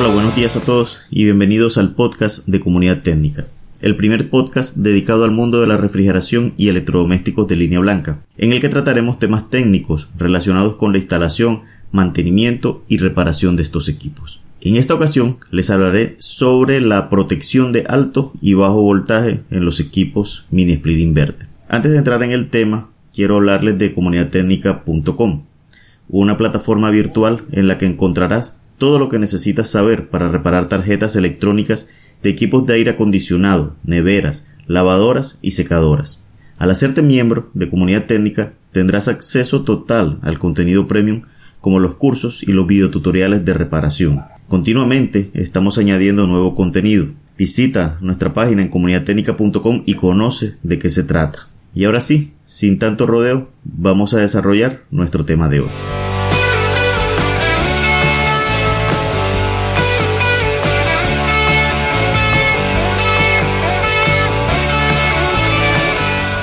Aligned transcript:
Hola, 0.00 0.10
buenos 0.10 0.36
días 0.36 0.56
a 0.56 0.60
todos 0.60 1.00
y 1.10 1.24
bienvenidos 1.24 1.76
al 1.76 1.96
podcast 1.96 2.46
de 2.46 2.60
Comunidad 2.60 3.02
Técnica, 3.02 3.46
el 3.80 3.96
primer 3.96 4.30
podcast 4.30 4.76
dedicado 4.76 5.24
al 5.24 5.32
mundo 5.32 5.60
de 5.60 5.66
la 5.66 5.76
refrigeración 5.76 6.54
y 6.56 6.68
electrodomésticos 6.68 7.48
de 7.48 7.56
línea 7.56 7.80
blanca, 7.80 8.20
en 8.36 8.52
el 8.52 8.60
que 8.60 8.68
trataremos 8.68 9.18
temas 9.18 9.50
técnicos 9.50 10.10
relacionados 10.16 10.76
con 10.76 10.92
la 10.92 10.98
instalación, 10.98 11.62
mantenimiento 11.90 12.84
y 12.86 12.98
reparación 12.98 13.56
de 13.56 13.64
estos 13.64 13.88
equipos. 13.88 14.40
En 14.60 14.76
esta 14.76 14.94
ocasión 14.94 15.38
les 15.50 15.68
hablaré 15.68 16.14
sobre 16.20 16.80
la 16.80 17.10
protección 17.10 17.72
de 17.72 17.84
alto 17.88 18.32
y 18.40 18.54
bajo 18.54 18.80
voltaje 18.80 19.40
en 19.50 19.64
los 19.64 19.80
equipos 19.80 20.46
mini 20.52 20.74
split 20.74 21.00
inverter. 21.00 21.48
Antes 21.68 21.90
de 21.90 21.98
entrar 21.98 22.22
en 22.22 22.30
el 22.30 22.50
tema, 22.50 22.88
quiero 23.12 23.34
hablarles 23.34 23.78
de 23.78 23.94
comunidadtecnica.com, 23.94 25.42
una 26.08 26.36
plataforma 26.36 26.88
virtual 26.90 27.46
en 27.50 27.66
la 27.66 27.78
que 27.78 27.86
encontrarás 27.86 28.57
todo 28.78 28.98
lo 28.98 29.08
que 29.08 29.18
necesitas 29.18 29.68
saber 29.70 30.08
para 30.08 30.30
reparar 30.30 30.68
tarjetas 30.68 31.16
electrónicas 31.16 31.88
de 32.22 32.30
equipos 32.30 32.66
de 32.66 32.74
aire 32.74 32.92
acondicionado, 32.92 33.76
neveras, 33.84 34.48
lavadoras 34.66 35.38
y 35.42 35.52
secadoras. 35.52 36.24
Al 36.56 36.70
hacerte 36.70 37.02
miembro 37.02 37.50
de 37.54 37.70
Comunidad 37.70 38.06
Técnica 38.06 38.54
tendrás 38.72 39.08
acceso 39.08 39.62
total 39.62 40.18
al 40.22 40.38
contenido 40.38 40.88
premium 40.88 41.22
como 41.60 41.80
los 41.80 41.96
cursos 41.96 42.42
y 42.42 42.52
los 42.52 42.66
videotutoriales 42.66 43.44
de 43.44 43.54
reparación. 43.54 44.22
Continuamente 44.48 45.30
estamos 45.34 45.78
añadiendo 45.78 46.26
nuevo 46.26 46.54
contenido. 46.54 47.08
Visita 47.36 47.98
nuestra 48.00 48.32
página 48.32 48.62
en 48.62 48.68
comunidadtecnica.com 48.68 49.82
y 49.86 49.94
conoce 49.94 50.56
de 50.62 50.78
qué 50.78 50.90
se 50.90 51.04
trata. 51.04 51.48
Y 51.74 51.84
ahora 51.84 52.00
sí, 52.00 52.32
sin 52.44 52.78
tanto 52.78 53.06
rodeo, 53.06 53.50
vamos 53.64 54.14
a 54.14 54.18
desarrollar 54.18 54.82
nuestro 54.90 55.24
tema 55.24 55.48
de 55.48 55.60
hoy. 55.60 55.70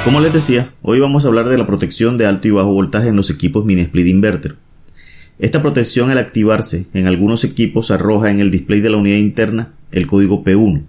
Como 0.06 0.20
les 0.20 0.31
decía, 0.31 0.70
hoy 0.84 1.00
vamos 1.00 1.25
a 1.25 1.30
hablar 1.30 1.50
de 1.50 1.58
la 1.58 1.66
protección 1.66 2.20
de 2.20 2.28
alto 2.28 2.48
y 2.48 2.52
bajo 2.52 2.72
voltaje 2.72 3.08
en 3.08 3.16
los 3.16 3.31
equipos 3.31 3.66
mini 3.66 3.81
split 3.81 4.06
inverter. 4.06 4.56
Esta 5.39 5.64
protección 5.64 6.11
al 6.11 6.20
activarse 6.20 6.86
en 6.94 7.08
algunos 7.08 7.44
equipos 7.44 7.89
arroja 7.89 8.30
en 8.30 8.39
el 8.39 8.52
display 8.52 8.81
de 8.81 8.92
la 8.92 8.98
unidad 8.98 9.17
interna 9.17 9.73
el 9.92 10.06
código 10.06 10.44
P1. 10.44 10.83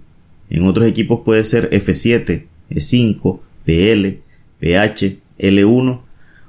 En 0.51 0.63
otros 0.65 0.87
equipos 0.87 1.21
puede 1.25 1.43
ser 1.45 1.71
F7, 1.71 2.45
E5, 2.69 3.39
PL, 3.65 4.21
PH, 4.59 5.17
L1 5.39 6.01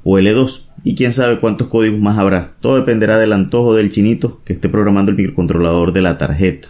o 0.05 0.19
L2 0.19 0.65
y 0.85 0.95
quién 0.95 1.15
sabe 1.15 1.41
cuántos 1.41 1.69
códigos 1.69 1.99
más 1.99 2.19
habrá. 2.19 2.53
Todo 2.61 2.77
dependerá 2.77 3.17
del 3.17 3.33
antojo 3.33 3.75
del 3.75 3.91
chinito 3.91 4.43
que 4.45 4.53
esté 4.53 4.69
programando 4.69 5.11
el 5.11 5.17
microcontrolador 5.17 5.95
de 5.95 6.03
la 6.03 6.19
tarjeta. 6.19 6.69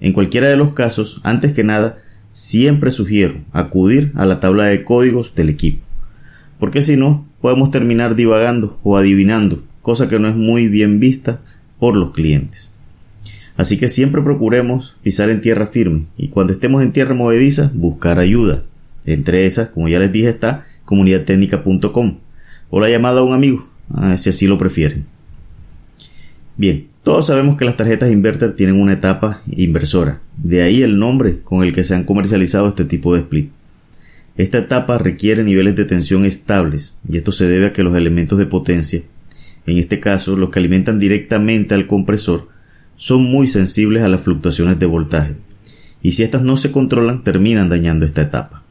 En 0.00 0.12
cualquiera 0.12 0.48
de 0.48 0.56
los 0.56 0.72
casos, 0.72 1.20
antes 1.22 1.52
que 1.52 1.62
nada, 1.62 1.98
siempre 2.38 2.92
sugiero 2.92 3.40
acudir 3.50 4.12
a 4.14 4.24
la 4.24 4.38
tabla 4.38 4.66
de 4.66 4.84
códigos 4.84 5.34
del 5.34 5.48
equipo, 5.48 5.84
porque 6.60 6.82
si 6.82 6.96
no, 6.96 7.26
podemos 7.40 7.72
terminar 7.72 8.14
divagando 8.14 8.78
o 8.84 8.96
adivinando, 8.96 9.64
cosa 9.82 10.08
que 10.08 10.20
no 10.20 10.28
es 10.28 10.36
muy 10.36 10.68
bien 10.68 11.00
vista 11.00 11.40
por 11.80 11.96
los 11.96 12.12
clientes. 12.12 12.76
Así 13.56 13.76
que 13.76 13.88
siempre 13.88 14.22
procuremos 14.22 14.94
pisar 15.02 15.30
en 15.30 15.40
tierra 15.40 15.66
firme 15.66 16.06
y 16.16 16.28
cuando 16.28 16.52
estemos 16.52 16.80
en 16.84 16.92
tierra 16.92 17.12
movediza 17.12 17.72
buscar 17.74 18.20
ayuda. 18.20 18.62
Entre 19.04 19.46
esas, 19.46 19.70
como 19.70 19.88
ya 19.88 19.98
les 19.98 20.12
dije, 20.12 20.28
está 20.28 20.64
comunidadtecnica.com 20.84 22.18
o 22.70 22.80
la 22.80 22.88
llamada 22.88 23.18
a 23.18 23.24
un 23.24 23.34
amigo, 23.34 23.68
si 24.16 24.30
así 24.30 24.46
lo 24.46 24.58
prefieren. 24.58 25.06
Bien, 26.56 26.86
todos 27.02 27.26
sabemos 27.26 27.56
que 27.56 27.64
las 27.64 27.76
tarjetas 27.76 28.12
inverter 28.12 28.54
tienen 28.54 28.80
una 28.80 28.92
etapa 28.92 29.42
inversora, 29.50 30.20
de 30.42 30.62
ahí 30.62 30.82
el 30.82 30.98
nombre 30.98 31.40
con 31.40 31.62
el 31.62 31.72
que 31.72 31.84
se 31.84 31.94
han 31.94 32.04
comercializado 32.04 32.68
este 32.68 32.84
tipo 32.84 33.14
de 33.14 33.20
split. 33.20 33.50
Esta 34.36 34.58
etapa 34.58 34.98
requiere 34.98 35.42
niveles 35.42 35.74
de 35.74 35.84
tensión 35.84 36.24
estables, 36.24 36.98
y 37.08 37.16
esto 37.16 37.32
se 37.32 37.48
debe 37.48 37.66
a 37.66 37.72
que 37.72 37.82
los 37.82 37.96
elementos 37.96 38.38
de 38.38 38.46
potencia, 38.46 39.02
en 39.66 39.78
este 39.78 39.98
caso 39.98 40.36
los 40.36 40.50
que 40.50 40.60
alimentan 40.60 40.98
directamente 40.98 41.74
al 41.74 41.88
compresor, 41.88 42.48
son 42.96 43.22
muy 43.22 43.48
sensibles 43.48 44.02
a 44.02 44.08
las 44.08 44.22
fluctuaciones 44.22 44.78
de 44.78 44.86
voltaje, 44.86 45.34
y 46.02 46.12
si 46.12 46.22
estas 46.22 46.42
no 46.42 46.56
se 46.56 46.70
controlan 46.70 47.22
terminan 47.24 47.68
dañando 47.68 48.06
esta 48.06 48.22
etapa. 48.22 48.62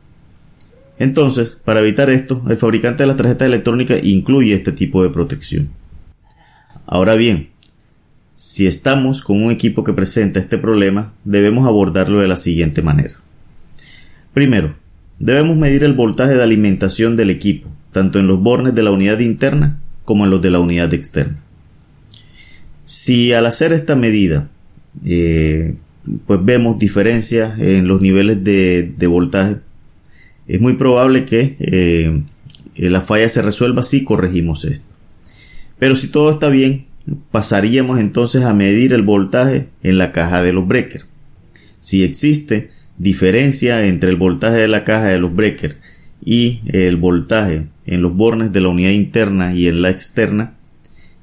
Entonces, 1.00 1.58
para 1.64 1.82
evitar 1.82 2.10
esto, 2.10 2.44
el 2.50 2.58
fabricante 2.58 3.04
de 3.04 3.08
las 3.08 3.18
tarjetas 3.18 3.48
electrónicas 3.48 4.00
incluye 4.04 4.54
este 4.54 4.72
tipo 4.72 5.04
de 5.04 5.10
protección. 5.10 5.70
Ahora 6.86 7.16
bien, 7.16 7.50
si 8.38 8.68
estamos 8.68 9.24
con 9.24 9.42
un 9.42 9.52
equipo 9.52 9.84
que 9.84 9.94
presenta 9.94 10.40
este 10.40 10.60
problema, 10.60 11.12
debemos 11.26 11.66
abordarlo 11.66 12.22
de 12.22 12.28
la 12.28 12.38
siguiente 12.38 12.84
manera. 12.84 13.16
Primero, 14.32 14.76
debemos 15.18 15.58
medir 15.58 15.84
el 15.84 15.94
voltaje 15.94 16.36
de 16.36 16.44
alimentación 16.44 17.16
del 17.16 17.32
equipo, 17.32 17.68
tanto 17.92 18.20
en 18.20 18.28
los 18.28 18.40
bornes 18.40 18.76
de 18.76 18.84
la 18.84 18.92
unidad 18.92 19.20
interna 19.20 19.80
como 20.06 20.24
en 20.24 20.30
los 20.30 20.40
de 20.40 20.52
la 20.52 20.60
unidad 20.60 20.94
externa. 20.94 21.42
Si 22.86 23.34
al 23.34 23.48
hacer 23.48 23.74
esta 23.74 23.96
medida, 23.96 24.52
eh, 25.04 25.74
pues 26.28 26.40
vemos 26.44 26.78
diferencias 26.78 27.60
en 27.60 27.88
los 27.88 28.02
niveles 28.02 28.44
de, 28.44 29.08
voltaje, 29.08 29.58
es 30.48 30.62
muy 30.62 30.74
probable 30.74 31.26
que 31.26 31.58
eh, 31.60 32.22
la 32.76 33.02
falla 33.02 33.30
se 33.30 33.42
resuelva 33.42 33.82
si 33.82 34.04
corregimos 34.04 34.64
esto. 34.64 34.86
Pero 35.80 35.96
si 35.96 36.10
todo 36.10 36.30
está 36.30 36.50
bien, 36.50 36.86
pasaríamos 37.32 38.00
entonces 38.00 38.44
a 38.44 38.54
medir 38.54 38.94
el 38.94 39.04
voltaje 39.04 39.68
en 39.84 39.98
la 39.98 40.12
caja 40.12 40.42
de 40.42 40.54
los 40.54 40.68
breakers. 40.68 41.06
Si 41.80 42.04
existe 42.04 42.70
diferencia 42.98 43.86
entre 43.86 44.10
el 44.10 44.16
voltaje 44.16 44.58
de 44.58 44.68
la 44.68 44.84
caja 44.84 45.06
de 45.06 45.20
los 45.20 45.34
breakers 45.34 45.78
y 46.24 46.62
el 46.68 46.98
voltaje 46.98 47.68
en 47.86 48.02
los 48.02 48.16
bornes 48.16 48.52
de 48.52 48.62
la 48.62 48.70
unidad 48.70 48.92
interna 48.92 49.54
y 49.54 49.68
en 49.68 49.82
la 49.82 49.90
externa, 49.90 50.56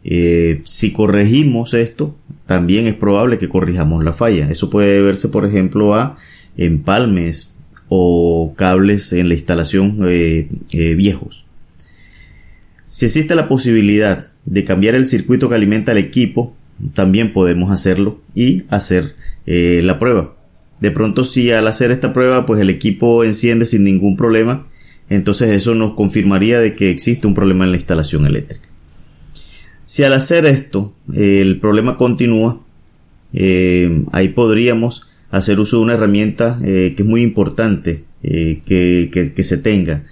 eh, 0.04 0.60
si 0.64 0.92
corregimos 0.92 1.74
esto, 1.74 2.16
también 2.46 2.86
es 2.86 2.94
probable 2.94 3.38
que 3.38 3.48
corrijamos 3.48 4.04
la 4.04 4.12
falla. 4.12 4.50
Eso 4.50 4.70
puede 4.70 4.94
deberse, 4.94 5.28
por 5.28 5.46
ejemplo, 5.46 5.94
a 5.94 6.18
empalmes 6.56 7.52
o 7.88 8.54
cables 8.56 9.12
en 9.12 9.28
la 9.28 9.34
instalación 9.34 9.98
eh, 10.06 10.48
eh, 10.72 10.94
viejos. 10.94 11.44
Si 12.88 13.06
existe 13.06 13.34
la 13.34 13.48
posibilidad 13.48 14.28
de 14.46 14.64
cambiar 14.64 14.94
el 14.94 15.06
circuito 15.06 15.48
que 15.48 15.54
alimenta 15.54 15.92
el 15.92 15.98
equipo, 15.98 16.54
también 16.92 17.32
podemos 17.32 17.70
hacerlo 17.70 18.20
y 18.34 18.64
hacer 18.68 19.14
eh, 19.46 19.80
la 19.82 19.98
prueba. 19.98 20.34
De 20.80 20.90
pronto 20.90 21.24
si 21.24 21.50
al 21.50 21.66
hacer 21.66 21.90
esta 21.90 22.12
prueba 22.12 22.46
pues 22.46 22.60
el 22.60 22.70
equipo 22.70 23.24
enciende 23.24 23.66
sin 23.66 23.84
ningún 23.84 24.16
problema, 24.16 24.66
entonces 25.08 25.50
eso 25.50 25.74
nos 25.74 25.94
confirmaría 25.94 26.60
de 26.60 26.74
que 26.74 26.90
existe 26.90 27.26
un 27.26 27.34
problema 27.34 27.64
en 27.64 27.70
la 27.70 27.76
instalación 27.76 28.26
eléctrica. 28.26 28.68
Si 29.84 30.02
al 30.02 30.14
hacer 30.14 30.46
esto 30.46 30.94
el 31.12 31.60
problema 31.60 31.96
continúa, 31.96 32.60
eh, 33.32 34.04
ahí 34.12 34.28
podríamos 34.28 35.06
hacer 35.30 35.60
uso 35.60 35.78
de 35.78 35.82
una 35.82 35.94
herramienta 35.94 36.58
eh, 36.64 36.94
que 36.96 37.02
es 37.02 37.08
muy 37.08 37.22
importante 37.22 38.04
que, 38.22 39.10
que 39.12 39.42
se 39.42 39.58
tenga 39.58 40.04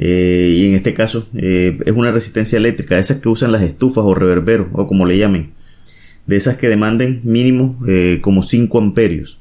eh, 0.00 0.54
y 0.56 0.66
en 0.66 0.74
este 0.74 0.94
caso 0.94 1.28
eh, 1.34 1.76
es 1.84 1.92
una 1.92 2.12
resistencia 2.12 2.56
eléctrica, 2.56 2.98
esas 2.98 3.20
que 3.20 3.28
usan 3.28 3.50
las 3.50 3.62
estufas 3.62 4.04
o 4.04 4.14
reverberos 4.14 4.68
o 4.72 4.86
como 4.86 5.04
le 5.04 5.18
llamen, 5.18 5.50
de 6.26 6.36
esas 6.36 6.56
que 6.56 6.68
demanden 6.68 7.20
mínimo 7.24 7.78
eh, 7.86 8.20
como 8.22 8.44
5 8.44 8.78
amperios. 8.78 9.38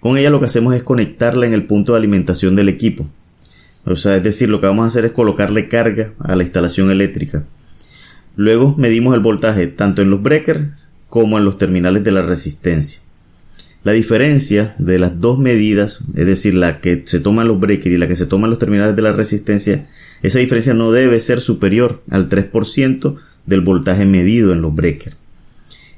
Con 0.00 0.18
ella 0.18 0.30
lo 0.30 0.40
que 0.40 0.46
hacemos 0.46 0.74
es 0.74 0.82
conectarla 0.82 1.46
en 1.46 1.54
el 1.54 1.64
punto 1.64 1.92
de 1.92 1.98
alimentación 1.98 2.54
del 2.54 2.68
equipo. 2.68 3.08
O 3.84 3.96
sea, 3.96 4.16
es 4.16 4.22
decir, 4.22 4.48
lo 4.48 4.60
que 4.60 4.66
vamos 4.66 4.84
a 4.84 4.88
hacer 4.88 5.06
es 5.06 5.12
colocarle 5.12 5.68
carga 5.68 6.12
a 6.18 6.36
la 6.36 6.42
instalación 6.42 6.90
eléctrica. 6.90 7.44
Luego 8.36 8.74
medimos 8.76 9.14
el 9.14 9.20
voltaje 9.20 9.68
tanto 9.68 10.02
en 10.02 10.10
los 10.10 10.22
breakers 10.22 10.90
como 11.08 11.38
en 11.38 11.44
los 11.44 11.56
terminales 11.56 12.04
de 12.04 12.10
la 12.10 12.22
resistencia. 12.22 13.00
La 13.84 13.92
diferencia 13.92 14.76
de 14.78 14.98
las 14.98 15.20
dos 15.20 15.38
medidas, 15.38 16.04
es 16.14 16.26
decir, 16.26 16.54
la 16.54 16.80
que 16.80 17.02
se 17.04 17.18
toma 17.18 17.42
en 17.42 17.48
los 17.48 17.58
breakers 17.58 17.94
y 17.94 17.98
la 17.98 18.06
que 18.06 18.14
se 18.14 18.26
toma 18.26 18.46
en 18.46 18.50
los 18.50 18.60
terminales 18.60 18.94
de 18.94 19.02
la 19.02 19.12
resistencia, 19.12 19.88
esa 20.22 20.38
diferencia 20.38 20.72
no 20.72 20.92
debe 20.92 21.18
ser 21.18 21.40
superior 21.40 22.02
al 22.08 22.28
3% 22.28 23.16
del 23.46 23.60
voltaje 23.60 24.06
medido 24.06 24.52
en 24.52 24.62
los 24.62 24.74
breakers. 24.74 25.16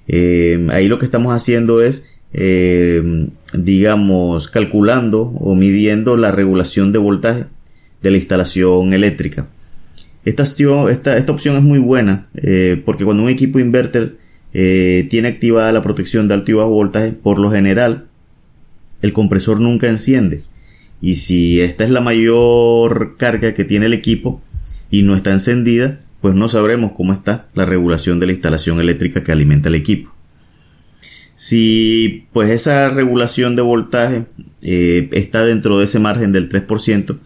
Eh, 0.08 0.66
ahí 0.70 0.88
lo 0.88 0.98
que 0.98 1.04
estamos 1.04 1.34
haciendo 1.34 1.82
es, 1.82 2.06
eh, 2.32 3.28
digamos, 3.52 4.48
calculando 4.48 5.22
o 5.22 5.54
midiendo 5.54 6.16
la 6.16 6.32
regulación 6.32 6.90
de 6.92 6.98
voltaje 6.98 7.44
de 8.02 8.10
la 8.10 8.16
instalación 8.16 8.94
eléctrica. 8.94 9.48
Esta, 10.24 10.42
esta, 10.42 11.32
opción 11.32 11.56
es 11.56 11.62
muy 11.62 11.78
buena 11.78 12.28
eh, 12.34 12.80
porque 12.82 13.04
cuando 13.04 13.24
un 13.24 13.28
equipo 13.28 13.58
inverter 13.58 14.16
eh, 14.54 15.08
tiene 15.10 15.26
activada 15.26 15.72
la 15.72 15.82
protección 15.82 16.28
de 16.28 16.34
alto 16.34 16.52
y 16.52 16.54
bajo 16.54 16.70
voltaje, 16.70 17.12
por 17.12 17.40
lo 17.40 17.50
general 17.50 18.06
el 19.02 19.12
compresor 19.12 19.60
nunca 19.60 19.88
enciende. 19.88 20.42
Y 21.00 21.16
si 21.16 21.60
esta 21.60 21.84
es 21.84 21.90
la 21.90 22.00
mayor 22.00 23.16
carga 23.18 23.52
que 23.52 23.64
tiene 23.64 23.86
el 23.86 23.92
equipo 23.92 24.40
y 24.90 25.02
no 25.02 25.16
está 25.16 25.32
encendida, 25.32 26.00
pues 26.20 26.34
no 26.36 26.48
sabremos 26.48 26.92
cómo 26.92 27.12
está 27.12 27.48
la 27.54 27.66
regulación 27.66 28.20
de 28.20 28.26
la 28.26 28.32
instalación 28.32 28.80
eléctrica 28.80 29.22
que 29.22 29.32
alimenta 29.32 29.68
el 29.68 29.74
equipo. 29.74 30.14
Si 31.34 32.26
pues 32.32 32.50
esa 32.50 32.88
regulación 32.90 33.56
de 33.56 33.62
voltaje 33.62 34.26
eh, 34.62 35.08
está 35.12 35.44
dentro 35.44 35.78
de 35.78 35.86
ese 35.86 35.98
margen 35.98 36.32
del 36.32 36.48
3%, 36.48 37.18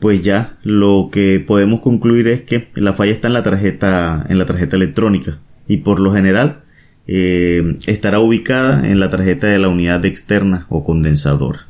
pues 0.00 0.22
ya 0.22 0.58
lo 0.64 1.10
que 1.12 1.38
podemos 1.38 1.80
concluir 1.80 2.26
es 2.26 2.42
que 2.42 2.66
la 2.74 2.92
falla 2.92 3.12
está 3.12 3.28
en 3.28 3.34
la 3.34 3.44
tarjeta, 3.44 4.26
en 4.28 4.36
la 4.36 4.46
tarjeta 4.46 4.74
electrónica 4.74 5.38
y 5.70 5.76
por 5.76 6.00
lo 6.00 6.12
general 6.12 6.62
eh, 7.06 7.76
estará 7.86 8.18
ubicada 8.18 8.90
en 8.90 8.98
la 8.98 9.08
tarjeta 9.08 9.46
de 9.46 9.60
la 9.60 9.68
unidad 9.68 10.04
externa 10.04 10.66
o 10.68 10.82
condensadora. 10.82 11.68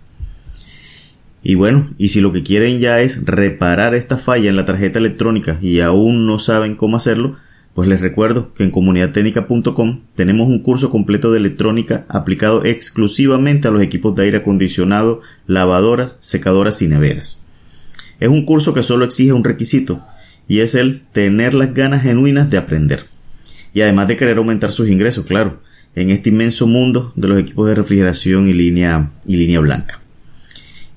Y 1.43 1.55
bueno, 1.55 1.91
y 1.99 2.09
si 2.09 2.23
lo 2.23 2.33
que 2.33 2.43
quieren 2.43 2.81
ya 2.81 3.03
es 3.03 3.27
reparar 3.27 3.95
esta 3.95 4.17
falla 4.17 4.49
en 4.49 4.57
la 4.57 4.65
tarjeta 4.65 4.99
electrónica 4.99 5.59
y 5.61 5.81
aún 5.81 6.27
no 6.27 6.39
saben 6.39 6.77
cómo 6.77 6.97
hacerlo, 6.97 7.37
pues 7.75 7.89
les 7.89 8.01
recuerdo 8.01 8.55
que 8.55 8.65
en 8.65 8.71
comunidadtecnica.com 8.71 10.01
tenemos 10.15 10.49
un 10.49 10.63
curso 10.63 10.89
completo 10.89 11.31
de 11.31 11.39
electrónica 11.39 12.07
aplicado 12.09 12.65
exclusivamente 12.65 13.69
a 13.69 13.71
los 13.71 13.83
equipos 13.83 14.17
de 14.17 14.23
aire 14.23 14.39
acondicionado, 14.39 15.21
lavadoras, 15.47 16.17
secadoras 16.21 16.81
y 16.81 16.89
neveras. 16.89 17.45
Es 18.19 18.31
un 18.31 18.47
curso 18.47 18.73
que 18.73 18.83
solo 18.83 19.05
exige 19.05 19.35
un 19.35 19.45
requisito 19.45 20.03
y 20.49 20.61
es 20.61 20.75
el 20.75 21.03
tener 21.13 21.53
las 21.53 21.75
ganas 21.75 22.03
genuinas 22.03 22.49
de 22.49 22.57
aprender. 22.57 23.10
Y 23.73 23.81
además 23.83 24.09
de 24.09 24.17
querer 24.17 24.39
aumentar 24.39 24.73
sus 24.73 24.89
ingresos, 24.89 25.27
claro, 25.27 25.61
en 25.95 26.11
este 26.11 26.31
inmenso 26.31 26.67
mundo 26.67 27.13
de 27.17 27.29
los 27.29 27.39
equipos 27.39 27.69
de 27.69 27.75
refrigeración 27.75 28.49
y 28.49 28.53
línea, 28.53 29.13
y 29.27 29.37
línea 29.37 29.61
blanca. 29.61 30.01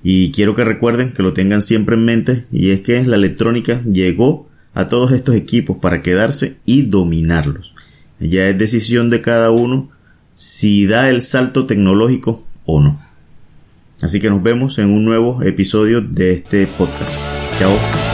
Y 0.03 0.31
quiero 0.31 0.53
que 0.53 0.65
recuerden 0.65 1.13
que 1.13 1.23
lo 1.23 1.33
tengan 1.33 1.61
siempre 1.61 1.95
en 1.95 2.05
mente 2.05 2.45
y 2.51 2.71
es 2.71 2.81
que 2.81 3.03
la 3.05 3.15
electrónica 3.15 3.81
llegó 3.83 4.49
a 4.73 4.89
todos 4.89 5.11
estos 5.11 5.35
equipos 5.35 5.77
para 5.77 6.01
quedarse 6.01 6.57
y 6.65 6.83
dominarlos. 6.83 7.73
Ya 8.19 8.47
es 8.49 8.57
decisión 8.57 9.09
de 9.09 9.21
cada 9.21 9.51
uno 9.51 9.89
si 10.33 10.87
da 10.87 11.09
el 11.09 11.21
salto 11.21 11.65
tecnológico 11.65 12.45
o 12.65 12.81
no. 12.81 13.01
Así 14.01 14.19
que 14.19 14.29
nos 14.29 14.43
vemos 14.43 14.79
en 14.79 14.89
un 14.89 15.05
nuevo 15.05 15.41
episodio 15.43 16.01
de 16.01 16.33
este 16.33 16.67
podcast. 16.67 17.17
Chao. 17.57 18.12